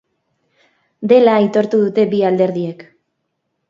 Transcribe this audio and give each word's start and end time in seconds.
Dela 1.13 1.37
aitortu 1.43 1.85
dute 1.85 2.09
bi 2.15 2.25
alderdiek. 2.35 2.87